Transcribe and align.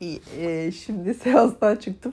e, 0.00 0.72
şimdi 0.72 1.14
seanstan 1.24 1.76
çıktım. 1.76 2.12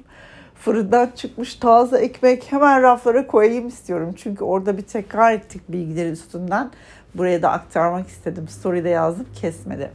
Fırından 0.56 1.12
çıkmış 1.16 1.56
taze 1.56 1.98
ekmek 1.98 2.52
hemen 2.52 2.82
raflara 2.82 3.28
koyayım 3.28 3.68
istiyorum. 3.68 4.14
Çünkü 4.18 4.44
orada 4.44 4.78
bir 4.78 4.82
tekrar 4.82 5.34
ettik 5.34 5.62
bilgiler 5.70 6.12
üstünden. 6.12 6.72
Buraya 7.16 7.42
da 7.42 7.52
aktarmak 7.52 8.08
istedim. 8.08 8.48
Story'de 8.48 8.90
yazdım 8.90 9.28
kesmedi. 9.42 9.92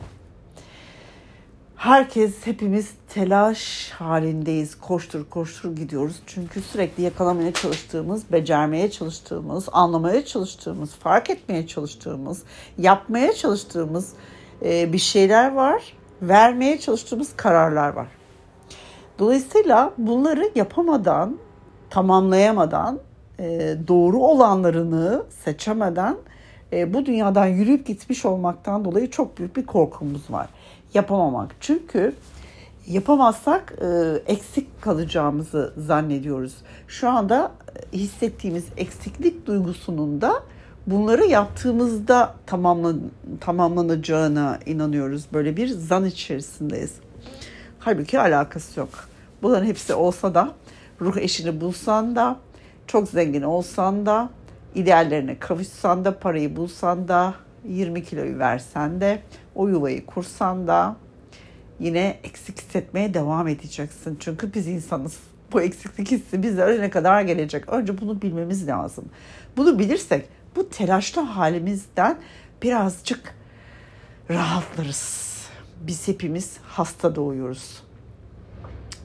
Herkes 1.77 2.47
hepimiz 2.47 2.91
telaş 3.09 3.91
halindeyiz. 3.91 4.75
Koştur 4.75 5.25
koştur 5.31 5.77
gidiyoruz. 5.77 6.17
Çünkü 6.27 6.61
sürekli 6.61 7.03
yakalamaya 7.03 7.53
çalıştığımız, 7.53 8.33
becermeye 8.33 8.91
çalıştığımız, 8.91 9.69
anlamaya 9.73 10.25
çalıştığımız, 10.25 10.95
fark 10.95 11.31
etmeye 11.31 11.67
çalıştığımız, 11.67 12.43
yapmaya 12.79 13.33
çalıştığımız 13.33 14.13
e, 14.65 14.93
bir 14.93 14.99
şeyler 14.99 15.53
var. 15.53 15.96
Vermeye 16.23 16.79
çalıştığımız 16.79 17.37
kararlar 17.37 17.89
var. 17.89 18.07
Dolayısıyla 19.19 19.93
bunları 19.99 20.51
yapamadan, 20.55 21.37
tamamlayamadan, 21.91 23.01
e, 23.39 23.77
doğru 23.89 24.19
olanlarını 24.19 25.23
seçemeden 25.45 26.17
e, 26.73 26.95
bu 26.95 27.07
dünyadan 27.07 27.47
yürüyüp 27.47 27.87
gitmiş 27.87 28.25
olmaktan 28.25 28.85
dolayı 28.85 29.11
çok 29.11 29.39
büyük 29.39 29.57
bir 29.57 29.67
korkumuz 29.67 30.31
var. 30.31 30.49
Yapamamak. 30.95 31.57
Çünkü 31.61 32.15
yapamazsak 32.87 33.75
e, 33.83 33.87
eksik 34.33 34.83
kalacağımızı 34.83 35.73
zannediyoruz. 35.77 36.55
Şu 36.89 37.09
anda 37.09 37.53
hissettiğimiz 37.93 38.65
eksiklik 38.77 39.47
duygusunun 39.47 40.21
da 40.21 40.43
bunları 40.87 41.27
yaptığımızda 41.27 42.35
tamamlan, 42.47 43.01
tamamlanacağına 43.41 44.59
inanıyoruz. 44.67 45.27
Böyle 45.33 45.57
bir 45.57 45.69
zan 45.69 46.05
içerisindeyiz. 46.05 46.95
Halbuki 47.79 48.21
alakası 48.21 48.81
yok. 48.81 48.89
Bunların 49.43 49.67
hepsi 49.67 49.95
olsa 49.95 50.35
da 50.35 50.55
ruh 51.01 51.17
eşini 51.17 51.61
bulsan 51.61 52.17
da 52.17 52.37
çok 52.87 53.09
zengin 53.09 53.43
olsan 53.43 54.07
da 54.07 54.31
ideallerine 54.75 55.39
kavuşsan 55.39 56.05
da 56.05 56.19
parayı 56.19 56.57
bulsan 56.57 57.09
da 57.09 57.35
20 57.65 58.05
kiloyu 58.05 58.39
versen 58.39 59.01
de 59.01 59.23
o 59.55 59.69
yuvayı 59.69 60.07
kursan 60.07 60.67
da 60.67 60.97
yine 61.81 62.19
eksik 62.25 62.61
hissetmeye 62.61 63.15
devam 63.15 63.49
edeceksin. 63.49 64.17
Çünkü 64.21 64.55
biz 64.55 64.67
insanız. 64.67 65.19
Bu 65.53 65.61
eksiklik 65.61 66.11
hissi 66.11 66.43
bizlere 66.43 66.81
ne 66.81 66.91
kadar 66.91 67.23
gelecek? 67.23 67.69
Önce 67.69 68.01
bunu 68.01 68.23
bilmemiz 68.23 68.69
lazım. 68.69 69.05
Bunu 69.57 69.79
bilirsek 69.79 70.29
bu 70.57 70.69
telaşlı 70.69 71.23
halimizden 71.23 72.19
birazcık 72.63 73.35
rahatlarız. 74.31 75.37
Biz 75.81 76.09
hepimiz 76.09 76.57
hasta 76.63 77.15
doğuyoruz. 77.15 77.83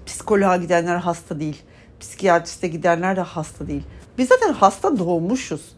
Psikoloğa 0.06 0.58
gidenler 0.58 0.96
hasta 0.96 1.40
değil. 1.40 1.62
Psikiyatriste 2.00 2.68
gidenler 2.68 3.16
de 3.16 3.22
hasta 3.22 3.68
değil. 3.68 3.84
Biz 4.18 4.28
zaten 4.28 4.54
hasta 4.54 5.00
doğmuşuz. 5.00 5.76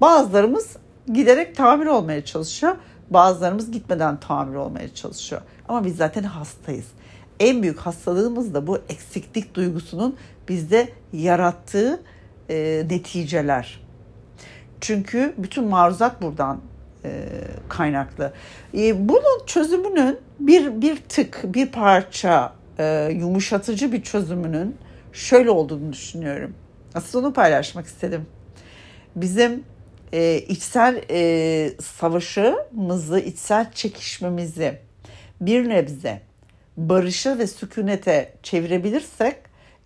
Bazılarımız 0.00 0.76
giderek 1.12 1.56
tamir 1.56 1.86
olmaya 1.86 2.24
çalışıyor. 2.24 2.76
Bazılarımız 3.10 3.70
gitmeden 3.70 4.20
tamir 4.20 4.54
olmaya 4.54 4.94
çalışıyor. 4.94 5.42
Ama 5.68 5.84
biz 5.84 5.96
zaten 5.96 6.22
hastayız. 6.22 6.86
En 7.40 7.62
büyük 7.62 7.78
hastalığımız 7.78 8.54
da 8.54 8.66
bu 8.66 8.78
eksiklik 8.88 9.54
duygusunun 9.54 10.16
bizde 10.48 10.88
yarattığı 11.12 12.02
e, 12.48 12.86
neticeler. 12.90 13.89
Çünkü 14.80 15.34
bütün 15.38 15.64
maruzat 15.64 16.22
buradan 16.22 16.60
e, 17.04 17.28
kaynaklı. 17.68 18.32
E, 18.74 19.08
bunun 19.08 19.46
çözümünün 19.46 20.18
bir 20.40 20.82
bir 20.82 20.96
tık, 20.96 21.40
bir 21.44 21.66
parça 21.66 22.52
e, 22.78 23.10
yumuşatıcı 23.12 23.92
bir 23.92 24.02
çözümünün 24.02 24.76
şöyle 25.12 25.50
olduğunu 25.50 25.92
düşünüyorum. 25.92 26.54
Aslında 26.94 27.26
onu 27.26 27.34
paylaşmak 27.34 27.86
istedim. 27.86 28.26
Bizim 29.16 29.64
e, 30.12 30.38
içsel 30.38 31.02
e, 31.10 31.72
savaşımızı, 31.80 33.20
içsel 33.20 33.72
çekişmemizi 33.72 34.78
bir 35.40 35.68
nebze 35.68 36.20
barışa 36.76 37.38
ve 37.38 37.46
sükunete 37.46 38.32
çevirebilirsek 38.42 39.36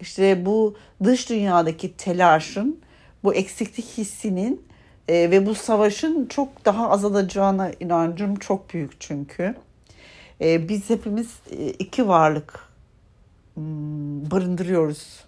işte 0.00 0.47
bu 0.47 0.77
dış 1.04 1.31
dünyadaki 1.31 1.97
telaşın, 1.97 2.81
bu 3.25 3.34
eksiklik 3.34 3.99
hissinin 3.99 4.66
e, 5.09 5.31
ve 5.31 5.47
bu 5.47 5.54
savaşın 5.54 6.26
çok 6.26 6.65
daha 6.65 6.91
azalacağına 6.91 7.70
inancım 7.81 8.37
çok 8.37 8.75
büyük 8.75 9.00
çünkü. 9.00 9.54
E, 10.41 10.69
biz 10.69 10.91
hepimiz 10.91 11.28
e, 11.50 11.70
iki 11.70 12.09
varlık 12.09 12.60
hmm, 13.54 14.31
barındırıyoruz. 14.31 15.25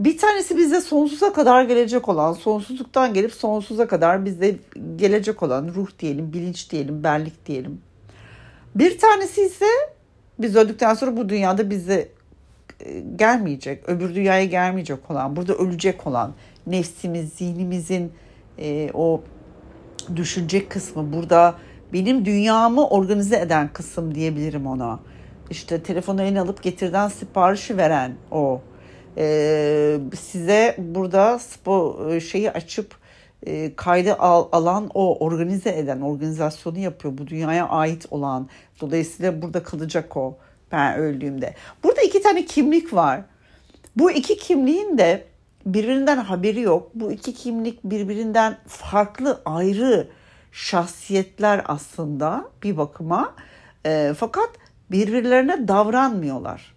Bir 0.00 0.18
tanesi 0.18 0.56
bize 0.56 0.80
sonsuza 0.80 1.32
kadar 1.32 1.64
gelecek 1.64 2.08
olan, 2.08 2.32
sonsuzluktan 2.32 3.14
gelip 3.14 3.32
sonsuza 3.32 3.88
kadar 3.88 4.24
bize 4.24 4.56
gelecek 4.96 5.42
olan 5.42 5.68
ruh 5.74 5.88
diyelim, 5.98 6.32
bilinç 6.32 6.70
diyelim, 6.70 7.04
benlik 7.04 7.46
diyelim. 7.46 7.80
Bir 8.74 8.98
tanesi 8.98 9.42
ise 9.42 9.66
biz 10.38 10.56
öldükten 10.56 10.94
sonra 10.94 11.16
bu 11.16 11.28
dünyada 11.28 11.70
bize 11.70 12.08
e, 12.80 13.00
gelmeyecek, 13.16 13.88
öbür 13.88 14.14
dünyaya 14.14 14.44
gelmeyecek 14.44 15.10
olan, 15.10 15.36
burada 15.36 15.54
ölecek 15.54 16.06
olan 16.06 16.34
nefsimiz, 16.66 17.32
zihnimizin 17.32 18.12
e, 18.58 18.90
o 18.94 19.22
düşünecek 20.16 20.70
kısmı 20.70 21.12
burada 21.12 21.54
benim 21.92 22.24
dünyamı 22.24 22.88
organize 22.88 23.40
eden 23.40 23.72
kısım 23.72 24.14
diyebilirim 24.14 24.66
ona. 24.66 25.00
İşte 25.50 25.82
telefonu 25.82 26.22
eline 26.22 26.40
alıp 26.40 26.62
getirden 26.62 27.08
siparişi 27.08 27.76
veren 27.76 28.14
o. 28.30 28.60
Ee, 29.16 29.98
size 30.18 30.76
burada 30.78 31.38
spor 31.38 32.20
şeyi 32.20 32.50
açıp 32.50 32.94
e, 33.46 33.74
kaydı 33.76 34.14
al, 34.14 34.48
alan 34.52 34.90
o 34.94 35.18
organize 35.24 35.70
eden 35.78 36.00
organizasyonu 36.00 36.78
yapıyor 36.78 37.18
bu 37.18 37.26
dünyaya 37.26 37.68
ait 37.68 38.06
olan 38.10 38.48
dolayısıyla 38.80 39.42
burada 39.42 39.62
kalacak 39.62 40.16
o 40.16 40.38
ben 40.72 40.98
öldüğümde 40.98 41.54
burada 41.84 42.02
iki 42.02 42.22
tane 42.22 42.44
kimlik 42.44 42.94
var 42.94 43.20
bu 43.96 44.10
iki 44.10 44.36
kimliğin 44.36 44.98
de 44.98 45.24
birbirinden 45.66 46.16
haberi 46.16 46.60
yok. 46.60 46.90
Bu 46.94 47.12
iki 47.12 47.34
kimlik 47.34 47.84
birbirinden 47.84 48.56
farklı 48.66 49.42
ayrı 49.44 50.08
şahsiyetler 50.52 51.62
aslında 51.68 52.44
bir 52.62 52.76
bakıma. 52.76 53.34
E, 53.86 54.14
fakat 54.18 54.50
birbirlerine 54.90 55.68
davranmıyorlar. 55.68 56.74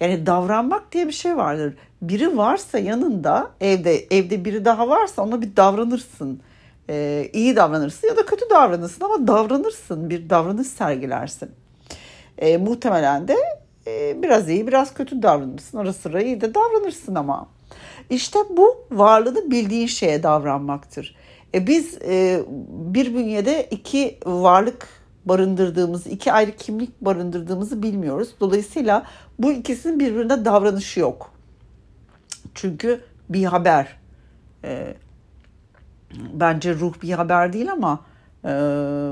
Yani 0.00 0.26
davranmak 0.26 0.92
diye 0.92 1.06
bir 1.06 1.12
şey 1.12 1.36
vardır. 1.36 1.74
Biri 2.02 2.36
varsa 2.36 2.78
yanında 2.78 3.50
evde 3.60 4.06
evde 4.10 4.44
biri 4.44 4.64
daha 4.64 4.88
varsa 4.88 5.22
ona 5.22 5.42
bir 5.42 5.56
davranırsın. 5.56 6.40
Ee, 6.90 7.30
iyi 7.32 7.56
davranırsın 7.56 8.08
ya 8.08 8.16
da 8.16 8.26
kötü 8.26 8.50
davranırsın 8.50 9.04
ama 9.04 9.26
davranırsın. 9.26 10.10
Bir 10.10 10.30
davranış 10.30 10.66
sergilersin. 10.66 11.50
Ee, 12.38 12.56
muhtemelen 12.56 13.28
de 13.28 13.36
e, 13.86 14.22
biraz 14.22 14.48
iyi 14.48 14.66
biraz 14.66 14.94
kötü 14.94 15.22
davranırsın. 15.22 15.78
Ara 15.78 15.92
sıra 15.92 16.22
iyi 16.22 16.40
de 16.40 16.54
davranırsın 16.54 17.14
ama. 17.14 17.48
İşte 18.10 18.38
bu 18.50 18.84
varlığını 18.90 19.50
bildiğin 19.50 19.86
şeye 19.86 20.22
davranmaktır. 20.22 21.16
E 21.54 21.66
biz 21.66 21.98
e, 22.02 22.42
bir 22.68 23.14
bünyede 23.14 23.68
iki 23.70 24.18
varlık 24.26 24.88
barındırdığımız, 25.24 26.06
iki 26.06 26.32
ayrı 26.32 26.56
kimlik 26.56 27.00
barındırdığımızı 27.00 27.82
bilmiyoruz. 27.82 28.34
Dolayısıyla 28.40 29.06
bu 29.38 29.52
ikisinin 29.52 30.00
birbirine 30.00 30.44
davranışı 30.44 31.00
yok. 31.00 31.32
Çünkü 32.54 33.00
bir 33.28 33.44
haber. 33.44 33.96
E, 34.64 34.94
bence 36.32 36.74
ruh 36.74 36.94
bir 37.02 37.12
haber 37.12 37.52
değil 37.52 37.72
ama 37.72 38.00
e, 38.44 38.48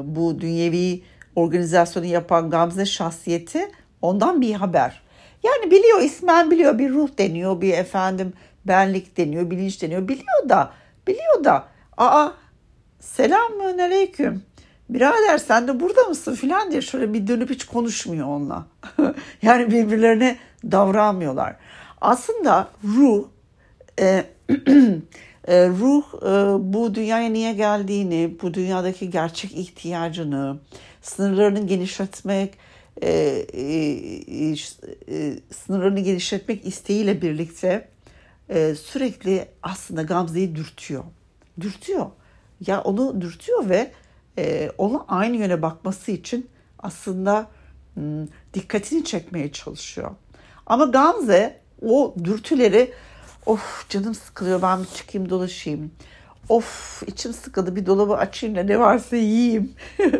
bu 0.04 0.40
dünyevi 0.40 1.02
organizasyonu 1.36 2.06
yapan 2.06 2.50
Gamze 2.50 2.86
şahsiyeti 2.86 3.70
ondan 4.02 4.40
bir 4.40 4.54
haber. 4.54 5.02
Yani 5.42 5.70
biliyor 5.70 6.00
ismen 6.00 6.50
biliyor 6.50 6.78
bir 6.78 6.90
ruh 6.90 7.08
deniyor 7.18 7.60
bir 7.60 7.72
efendim 7.72 8.32
benlik 8.64 9.16
deniyor, 9.16 9.50
bilinç 9.50 9.82
deniyor. 9.82 10.08
Biliyor 10.08 10.48
da, 10.48 10.72
biliyor 11.06 11.44
da. 11.44 11.68
Aa 11.96 12.30
selamun 13.00 13.78
aleyküm. 13.78 14.42
Birader 14.88 15.38
sen 15.38 15.68
de 15.68 15.80
burada 15.80 16.02
mısın 16.02 16.34
filan 16.34 16.70
diye 16.70 16.82
şöyle 16.82 17.14
bir 17.14 17.26
dönüp 17.26 17.50
hiç 17.50 17.64
konuşmuyor 17.64 18.26
onunla. 18.26 18.66
yani 19.42 19.70
birbirlerine 19.70 20.36
davranmıyorlar. 20.64 21.56
Aslında 22.00 22.68
ruh 22.84 23.24
e, 24.00 24.04
e, 25.48 25.68
ruh 25.68 26.04
e, 26.22 26.28
bu 26.74 26.94
dünyaya 26.94 27.28
niye 27.28 27.52
geldiğini, 27.52 28.36
bu 28.42 28.54
dünyadaki 28.54 29.10
gerçek 29.10 29.56
ihtiyacını, 29.56 30.58
sınırlarını 31.02 31.66
genişletmek, 31.66 32.54
e, 33.02 33.10
e, 33.52 33.64
e, 35.08 35.34
sınırlarını 35.50 36.00
genişletmek 36.00 36.66
isteğiyle 36.66 37.22
birlikte 37.22 37.88
e, 38.50 38.74
sürekli 38.74 39.48
aslında 39.62 40.02
Gamze'yi 40.02 40.56
dürtüyor. 40.56 41.04
Dürtüyor. 41.60 42.06
Ya 42.66 42.80
onu 42.82 43.20
dürtüyor 43.20 43.68
ve 43.68 43.92
e, 44.38 44.70
aynı 45.08 45.36
yöne 45.36 45.62
bakması 45.62 46.12
için 46.12 46.50
aslında 46.78 47.46
hmm, 47.94 48.26
dikkatini 48.54 49.04
çekmeye 49.04 49.52
çalışıyor. 49.52 50.10
Ama 50.66 50.84
Gamze 50.84 51.60
o 51.82 52.14
dürtüleri 52.24 52.92
of 53.46 53.88
canım 53.88 54.14
sıkılıyor 54.14 54.62
ben 54.62 54.82
bir 54.82 54.88
çıkayım 54.88 55.30
dolaşayım. 55.30 55.90
Of 56.48 57.02
içim 57.06 57.32
sıkıldı 57.32 57.76
bir 57.76 57.86
dolabı 57.86 58.14
açayım 58.14 58.56
da 58.56 58.62
ne 58.62 58.78
varsa 58.78 59.16
yiyeyim. 59.16 59.72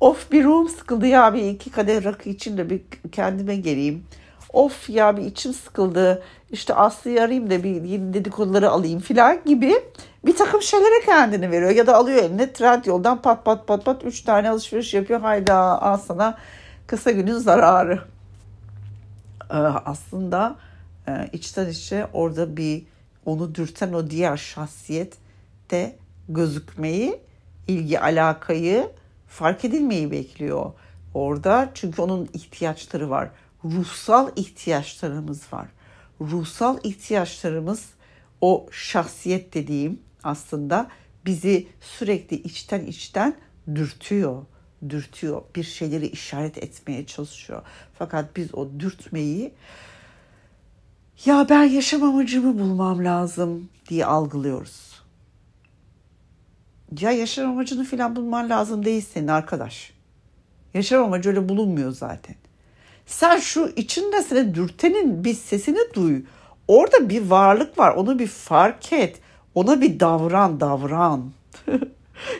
of 0.00 0.32
bir 0.32 0.44
ruhum 0.44 0.68
sıkıldı 0.68 1.06
ya 1.06 1.34
bir 1.34 1.50
iki 1.50 1.70
kadeh 1.70 2.04
rakı 2.04 2.28
için 2.28 2.56
de 2.58 2.70
bir 2.70 2.82
kendime 3.12 3.56
geleyim. 3.56 4.04
Of 4.52 4.90
ya 4.90 5.16
bir 5.16 5.22
içim 5.22 5.54
sıkıldı 5.54 6.22
işte 6.54 6.74
Aslı'yı 6.74 7.22
arayayım 7.22 7.50
da 7.50 7.64
bir 7.64 7.82
yeni 7.82 8.14
dedikoduları 8.14 8.70
alayım 8.70 9.00
filan 9.00 9.44
gibi 9.44 9.74
bir 10.26 10.36
takım 10.36 10.62
şeylere 10.62 11.04
kendini 11.06 11.50
veriyor. 11.50 11.70
Ya 11.70 11.86
da 11.86 11.96
alıyor 11.96 12.22
eline 12.22 12.52
trend 12.52 12.84
yoldan 12.84 13.22
pat 13.22 13.44
pat 13.44 13.66
pat 13.66 13.84
pat 13.84 14.04
üç 14.04 14.22
tane 14.22 14.50
alışveriş 14.50 14.94
yapıyor. 14.94 15.20
Hayda 15.20 15.82
al 15.82 15.96
sana 15.96 16.38
kısa 16.86 17.10
günün 17.10 17.38
zararı. 17.38 18.02
Ee, 19.50 19.54
aslında 19.84 20.56
e, 21.08 21.28
içten 21.32 21.68
içe 21.68 22.06
orada 22.12 22.56
bir 22.56 22.82
onu 23.26 23.54
dürten 23.54 23.92
o 23.92 24.10
diğer 24.10 24.36
şahsiyet 24.36 25.14
de 25.70 25.96
gözükmeyi, 26.28 27.20
ilgi 27.68 28.00
alakayı 28.00 28.90
fark 29.28 29.64
edilmeyi 29.64 30.10
bekliyor 30.10 30.72
orada. 31.14 31.70
Çünkü 31.74 32.02
onun 32.02 32.28
ihtiyaçları 32.32 33.10
var. 33.10 33.28
Ruhsal 33.64 34.30
ihtiyaçlarımız 34.36 35.52
var. 35.52 35.66
Ruhsal 36.20 36.78
ihtiyaçlarımız 36.84 37.90
o 38.40 38.66
şahsiyet 38.70 39.54
dediğim 39.54 40.00
aslında 40.22 40.88
bizi 41.26 41.66
sürekli 41.80 42.36
içten 42.36 42.86
içten 42.86 43.36
dürtüyor 43.74 44.42
dürtüyor. 44.90 45.42
Bir 45.56 45.64
şeyleri 45.64 46.06
işaret 46.06 46.58
etmeye 46.58 47.06
çalışıyor. 47.06 47.62
Fakat 47.98 48.36
biz 48.36 48.54
o 48.54 48.68
dürtmeyi 48.80 49.54
ya 51.24 51.46
ben 51.48 51.64
yaşam 51.64 52.02
amacımı 52.02 52.58
bulmam 52.58 53.04
lazım 53.04 53.68
diye 53.88 54.06
algılıyoruz. 54.06 55.02
Ya 57.00 57.10
yaşam 57.10 57.50
amacını 57.50 57.84
falan 57.84 58.16
bulman 58.16 58.50
lazım 58.50 58.84
değil 58.84 59.06
senin 59.12 59.28
arkadaş. 59.28 59.92
Yaşam 60.74 61.04
amacı 61.04 61.28
öyle 61.28 61.48
bulunmuyor 61.48 61.90
zaten. 61.90 62.36
Sen 63.06 63.38
şu 63.38 63.72
içinde 63.76 64.22
seni 64.22 64.54
dürtenin 64.54 65.24
bir 65.24 65.34
sesini 65.34 65.94
duy. 65.94 66.22
Orada 66.68 67.08
bir 67.08 67.30
varlık 67.30 67.78
var. 67.78 67.94
Onu 67.94 68.18
bir 68.18 68.26
fark 68.26 68.92
et. 68.92 69.20
Ona 69.54 69.80
bir 69.80 70.00
davran, 70.00 70.60
davran. 70.60 71.30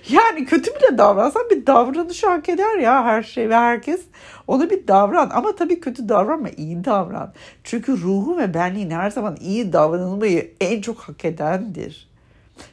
yani 0.08 0.44
kötü 0.44 0.70
bile 0.70 0.98
davransan 0.98 1.50
bir 1.50 1.66
davranış 1.66 2.24
hak 2.24 2.48
eder 2.48 2.78
ya 2.78 3.04
her 3.04 3.22
şey 3.22 3.48
ve 3.48 3.56
herkes. 3.56 4.00
Ona 4.46 4.70
bir 4.70 4.88
davran 4.88 5.30
ama 5.30 5.56
tabii 5.56 5.80
kötü 5.80 6.08
davranma, 6.08 6.48
iyi 6.48 6.84
davran. 6.84 7.32
Çünkü 7.64 8.02
ruhu 8.02 8.38
ve 8.38 8.54
benliğin 8.54 8.90
her 8.90 9.10
zaman 9.10 9.36
iyi 9.40 9.72
davranılmayı 9.72 10.52
en 10.60 10.80
çok 10.80 10.98
hak 10.98 11.24
edendir. 11.24 12.08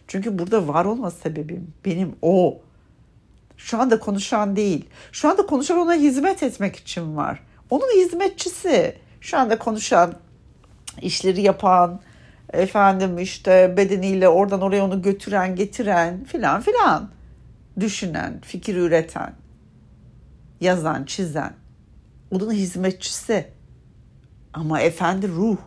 Çünkü 0.08 0.40
burada 0.40 0.68
var 0.68 0.86
olma 0.86 1.12
sebebim 1.12 1.74
benim 1.86 2.16
o. 2.22 2.60
Şu 3.58 3.80
anda 3.82 4.00
konuşan 4.00 4.56
değil. 4.56 4.86
Şu 5.12 5.30
anda 5.30 5.46
konuşan 5.46 5.78
ona 5.78 5.94
hizmet 5.94 6.44
etmek 6.44 6.76
için 6.76 7.16
var. 7.16 7.40
Onun 7.72 7.88
hizmetçisi. 7.88 8.98
Şu 9.22 9.38
anda 9.38 9.60
konuşan, 9.60 10.14
işleri 11.02 11.42
yapan, 11.42 12.02
efendim 12.54 13.18
işte 13.18 13.74
bedeniyle 13.78 14.30
oradan 14.30 14.62
oraya 14.62 14.86
onu 14.86 15.02
götüren, 15.02 15.56
getiren 15.56 16.24
filan 16.24 16.62
filan. 16.62 17.10
Düşünen, 17.80 18.42
fikir 18.42 18.76
üreten, 18.76 19.34
yazan, 20.62 21.04
çizen. 21.04 21.54
Onun 22.32 22.52
hizmetçisi. 22.52 23.48
Ama 24.54 24.82
efendi 24.82 25.28
ruh. 25.28 25.58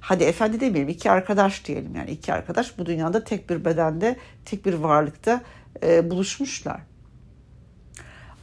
Hadi 0.00 0.24
efendi 0.24 0.60
demeyelim 0.60 0.88
iki 0.88 1.10
arkadaş 1.10 1.64
diyelim 1.64 1.96
yani 1.96 2.10
iki 2.10 2.32
arkadaş 2.32 2.78
bu 2.78 2.86
dünyada 2.86 3.24
tek 3.24 3.50
bir 3.50 3.64
bedende 3.64 4.16
tek 4.44 4.66
bir 4.66 4.74
varlıkta 4.74 5.42
e, 5.82 6.10
buluşmuşlar. 6.10 6.80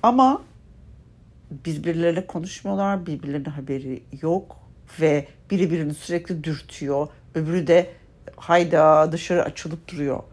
Ama 0.03 0.41
birbirleriyle 1.65 2.27
konuşmuyorlar, 2.27 3.05
birbirlerine 3.05 3.49
haberi 3.49 4.03
yok 4.21 4.57
ve 5.01 5.27
biri 5.51 5.71
birini 5.71 5.93
sürekli 5.93 6.43
dürtüyor, 6.43 7.07
öbürü 7.35 7.67
de 7.67 7.89
hayda 8.35 9.11
dışarı 9.11 9.43
açılıp 9.43 9.87
duruyor. 9.87 10.23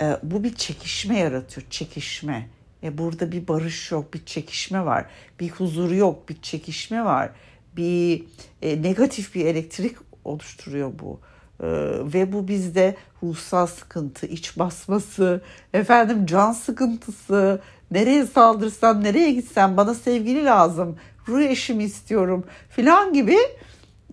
E, 0.00 0.16
bu 0.22 0.44
bir 0.44 0.54
çekişme 0.54 1.18
yaratıyor, 1.18 1.66
çekişme. 1.70 2.48
E, 2.82 2.98
burada 2.98 3.32
bir 3.32 3.48
barış 3.48 3.92
yok, 3.92 4.14
bir 4.14 4.24
çekişme 4.24 4.84
var, 4.84 5.06
bir 5.40 5.50
huzur 5.50 5.90
yok, 5.90 6.28
bir 6.28 6.42
çekişme 6.42 7.04
var, 7.04 7.30
bir 7.76 8.24
e, 8.62 8.82
negatif 8.82 9.34
bir 9.34 9.46
elektrik 9.46 9.96
oluşturuyor 10.24 10.92
bu. 10.98 11.20
Ee, 11.60 11.66
ve 12.14 12.32
bu 12.32 12.48
bizde 12.48 12.96
ruhsal 13.22 13.66
sıkıntı, 13.66 14.26
iç 14.26 14.58
basması, 14.58 15.40
efendim 15.72 16.26
can 16.26 16.52
sıkıntısı, 16.52 17.60
nereye 17.90 18.26
saldırsam, 18.26 19.04
nereye 19.04 19.32
gitsem 19.32 19.76
bana 19.76 19.94
sevgili 19.94 20.44
lazım, 20.44 20.96
ruh 21.28 21.40
eşimi 21.40 21.84
istiyorum 21.84 22.44
filan 22.68 23.12
gibi 23.12 23.36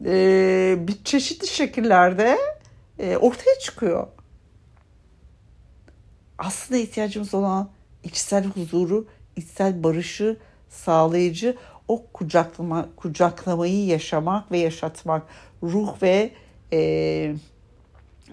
e, 0.06 0.76
bir 0.80 1.04
çeşitli 1.04 1.48
şekillerde 1.48 2.38
e, 3.00 3.18
ortaya 3.18 3.60
çıkıyor. 3.60 4.08
Aslında 6.38 6.80
ihtiyacımız 6.80 7.34
olan 7.34 7.70
içsel 8.04 8.46
huzuru, 8.46 9.08
içsel 9.36 9.84
barışı 9.84 10.38
sağlayıcı 10.70 11.58
o 11.88 12.06
kucaklama, 12.14 12.90
kucaklamayı 12.96 13.86
yaşamak 13.86 14.52
ve 14.52 14.58
yaşatmak, 14.58 15.24
ruh 15.64 16.02
ve 16.02 16.32
e, 16.74 16.80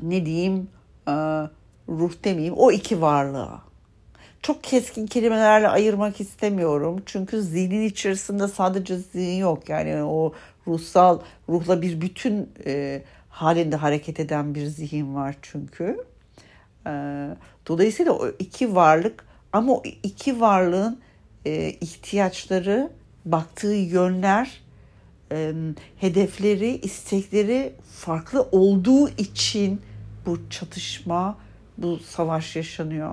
ne 0.02 0.26
diyeyim 0.26 0.68
e, 1.08 1.12
ruh 1.88 2.12
demeyeyim 2.24 2.54
o 2.56 2.72
iki 2.72 3.00
varlığa. 3.00 3.69
Çok 4.42 4.64
keskin 4.64 5.06
kelimelerle 5.06 5.68
ayırmak 5.68 6.20
istemiyorum. 6.20 7.02
Çünkü 7.06 7.42
zihnin 7.42 7.82
içerisinde 7.82 8.48
sadece 8.48 8.98
zihin 8.98 9.38
yok. 9.38 9.68
Yani 9.68 10.02
o 10.02 10.32
ruhsal, 10.66 11.20
ruhla 11.48 11.82
bir 11.82 12.00
bütün 12.00 12.50
e, 12.66 13.02
halinde 13.28 13.76
hareket 13.76 14.20
eden 14.20 14.54
bir 14.54 14.66
zihin 14.66 15.14
var 15.14 15.36
çünkü. 15.42 16.04
E, 16.86 16.90
dolayısıyla 17.68 18.12
o 18.12 18.28
iki 18.38 18.74
varlık 18.74 19.24
ama 19.52 19.72
o 19.72 19.82
iki 20.02 20.40
varlığın 20.40 21.00
e, 21.46 21.70
ihtiyaçları, 21.70 22.90
baktığı 23.24 23.74
yönler 23.74 24.60
e, 25.32 25.52
hedefleri, 25.96 26.76
istekleri 26.76 27.72
farklı 27.92 28.42
olduğu 28.52 29.08
için 29.08 29.80
bu 30.26 30.50
çatışma, 30.50 31.38
bu 31.78 31.98
savaş 31.98 32.56
yaşanıyor. 32.56 33.12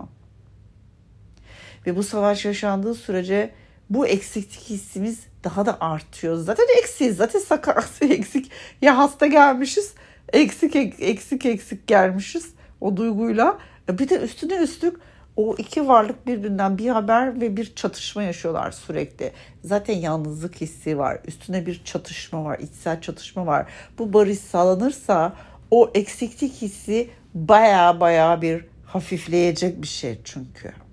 Ve 1.87 1.95
bu 1.95 2.03
savaş 2.03 2.45
yaşandığı 2.45 2.95
sürece 2.95 3.49
bu 3.89 4.07
eksiklik 4.07 4.69
hissimiz 4.69 5.19
daha 5.43 5.65
da 5.65 5.77
artıyor. 5.81 6.35
Zaten 6.35 6.65
eksiyiz. 6.79 7.17
Zaten 7.17 7.39
sakat 7.39 7.89
eksik. 8.01 8.51
Ya 8.81 8.97
hasta 8.97 9.27
gelmişiz. 9.27 9.93
Eksik 10.33 10.75
eksik 10.99 11.45
eksik 11.45 11.87
gelmişiz 11.87 12.53
o 12.81 12.97
duyguyla. 12.97 13.57
Bir 13.89 14.09
de 14.09 14.19
üstüne 14.19 14.55
üstlük 14.55 14.97
o 15.35 15.55
iki 15.57 15.87
varlık 15.87 16.27
birbirinden 16.27 16.77
bir 16.77 16.89
haber 16.89 17.41
ve 17.41 17.57
bir 17.57 17.75
çatışma 17.75 18.23
yaşıyorlar 18.23 18.71
sürekli. 18.71 19.31
Zaten 19.63 19.93
yalnızlık 19.93 20.61
hissi 20.61 20.97
var. 20.97 21.19
Üstüne 21.25 21.65
bir 21.65 21.81
çatışma 21.83 22.43
var. 22.43 22.59
içsel 22.59 23.01
çatışma 23.01 23.45
var. 23.45 23.65
Bu 23.99 24.13
barış 24.13 24.39
sağlanırsa 24.39 25.33
o 25.71 25.91
eksiklik 25.93 26.53
hissi 26.53 27.09
baya 27.33 27.99
baya 27.99 28.41
bir 28.41 28.65
hafifleyecek 28.85 29.81
bir 29.81 29.87
şey 29.87 30.19
çünkü. 30.23 30.86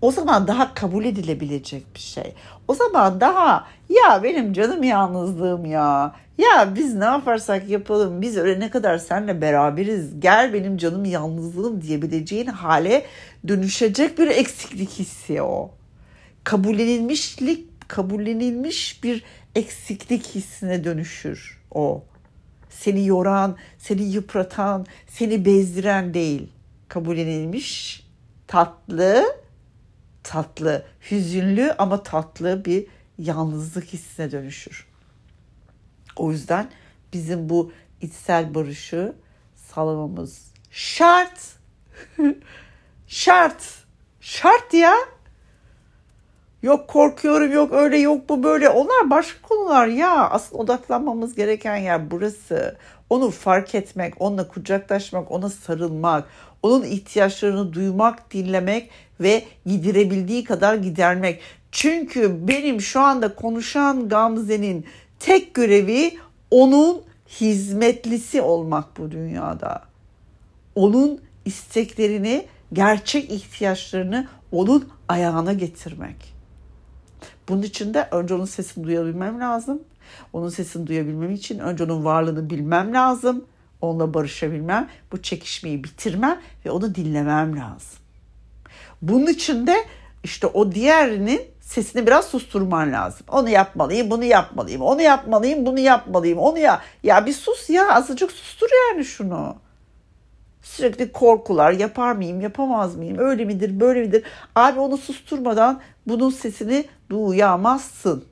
O 0.00 0.12
zaman 0.12 0.46
daha 0.46 0.74
kabul 0.74 1.04
edilebilecek 1.04 1.94
bir 1.94 2.00
şey. 2.00 2.34
O 2.68 2.74
zaman 2.74 3.20
daha 3.20 3.66
ya 3.88 4.22
benim 4.22 4.52
canım 4.52 4.82
yalnızlığım 4.82 5.64
ya. 5.64 6.14
Ya 6.38 6.74
biz 6.74 6.94
ne 6.94 7.04
yaparsak 7.04 7.68
yapalım 7.68 8.22
biz 8.22 8.36
öyle 8.36 8.60
ne 8.60 8.70
kadar 8.70 8.98
seninle 8.98 9.40
beraberiz. 9.40 10.20
Gel 10.20 10.52
benim 10.52 10.76
canım 10.76 11.04
yalnızlığım 11.04 11.82
diyebileceğin 11.82 12.46
hale 12.46 13.06
dönüşecek 13.48 14.18
bir 14.18 14.26
eksiklik 14.26 14.90
hissi 14.90 15.42
o. 15.42 15.70
Kabullenilmişlik, 16.44 17.88
kabullenilmiş 17.88 19.04
bir 19.04 19.24
eksiklik 19.54 20.26
hissine 20.26 20.84
dönüşür 20.84 21.62
o. 21.70 22.02
Seni 22.70 23.06
yoran, 23.06 23.56
seni 23.78 24.02
yıpratan, 24.02 24.86
seni 25.08 25.44
bezdiren 25.44 26.14
değil. 26.14 26.48
Kabullenilmiş, 26.88 28.02
tatlı, 28.46 29.24
tatlı, 30.26 30.86
hüzünlü 31.10 31.72
ama 31.78 32.02
tatlı 32.02 32.64
bir 32.64 32.86
yalnızlık 33.18 33.84
hissine 33.84 34.30
dönüşür. 34.30 34.86
O 36.16 36.30
yüzden 36.30 36.70
bizim 37.12 37.48
bu 37.48 37.72
içsel 38.00 38.54
barışı 38.54 39.12
sağlamamız 39.56 40.52
şart. 40.70 41.40
şart. 43.06 43.64
Şart 44.20 44.74
ya. 44.74 44.94
Yok 46.66 46.88
korkuyorum, 46.88 47.52
yok 47.52 47.72
öyle, 47.72 47.98
yok 47.98 48.28
bu 48.28 48.42
böyle. 48.42 48.68
Onlar 48.68 49.10
başka 49.10 49.48
konular 49.48 49.86
ya. 49.86 50.30
Asıl 50.30 50.58
odaklanmamız 50.58 51.34
gereken 51.34 51.76
yer 51.76 52.10
burası. 52.10 52.76
Onu 53.10 53.30
fark 53.30 53.74
etmek, 53.74 54.14
onunla 54.18 54.48
kucaklaşmak, 54.48 55.30
ona 55.30 55.48
sarılmak, 55.50 56.24
onun 56.62 56.84
ihtiyaçlarını 56.84 57.72
duymak, 57.72 58.34
dinlemek 58.34 58.90
ve 59.20 59.44
giderebildiği 59.66 60.44
kadar 60.44 60.74
gidermek. 60.74 61.40
Çünkü 61.72 62.48
benim 62.48 62.80
şu 62.80 63.00
anda 63.00 63.34
konuşan 63.34 64.08
Gamze'nin 64.08 64.86
tek 65.20 65.54
görevi 65.54 66.18
onun 66.50 67.02
hizmetlisi 67.40 68.40
olmak 68.40 68.98
bu 68.98 69.10
dünyada. 69.10 69.82
Onun 70.74 71.20
isteklerini, 71.44 72.46
gerçek 72.72 73.30
ihtiyaçlarını 73.30 74.28
onun 74.52 74.88
ayağına 75.08 75.52
getirmek. 75.52 76.35
Bunun 77.48 77.62
için 77.62 77.94
de 77.94 78.08
önce 78.10 78.34
onun 78.34 78.44
sesini 78.44 78.84
duyabilmem 78.84 79.40
lazım. 79.40 79.82
Onun 80.32 80.48
sesini 80.48 80.86
duyabilmem 80.86 81.30
için 81.30 81.58
önce 81.58 81.84
onun 81.84 82.04
varlığını 82.04 82.50
bilmem 82.50 82.94
lazım. 82.94 83.44
Onunla 83.80 84.14
barışabilmem, 84.14 84.88
bu 85.12 85.22
çekişmeyi 85.22 85.84
bitirmem 85.84 86.40
ve 86.64 86.70
onu 86.70 86.94
dinlemem 86.94 87.58
lazım. 87.58 87.98
Bunun 89.02 89.26
için 89.26 89.66
de 89.66 89.76
işte 90.24 90.46
o 90.46 90.72
diğerinin 90.72 91.42
sesini 91.60 92.06
biraz 92.06 92.24
susturman 92.24 92.92
lazım. 92.92 93.26
Onu 93.28 93.48
yapmalıyım, 93.48 94.10
bunu 94.10 94.24
yapmalıyım, 94.24 94.82
onu 94.82 95.02
yapmalıyım, 95.02 95.66
bunu 95.66 95.78
yapmalıyım, 95.78 96.38
onu 96.38 96.58
ya. 96.58 96.80
Ya 97.02 97.26
bir 97.26 97.32
sus 97.32 97.70
ya, 97.70 97.94
azıcık 97.94 98.32
sustur 98.32 98.68
yani 98.88 99.04
şunu. 99.04 99.56
Sürekli 100.66 101.12
korkular, 101.12 101.72
yapar 101.72 102.12
mıyım, 102.12 102.40
yapamaz 102.40 102.96
mıyım, 102.96 103.18
öyle 103.18 103.44
midir, 103.44 103.80
böyle 103.80 104.00
midir? 104.00 104.24
Abi 104.54 104.80
onu 104.80 104.96
susturmadan 104.96 105.80
bunun 106.06 106.30
sesini 106.30 106.84
duyamazsın. 107.10 108.24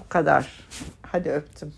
Bu 0.00 0.08
kadar. 0.08 0.46
Hadi 1.02 1.30
öptüm. 1.30 1.74